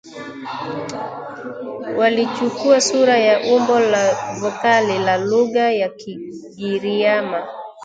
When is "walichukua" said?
1.97-2.81